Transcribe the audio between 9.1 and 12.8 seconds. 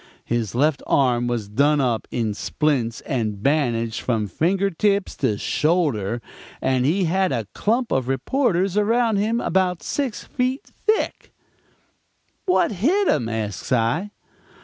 him about six feet thick. "'What